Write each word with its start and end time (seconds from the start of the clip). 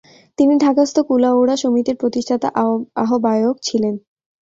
তিনি 0.37 0.53
ঢাকাস্থ 0.57 0.95
কুলাউড়া 1.07 1.55
সমিতির 1.57 1.95
প্রতিষ্ঠাতা 1.95 2.47
আহ্বায়ক, 3.03 3.55
ছিলেন। 3.63 3.95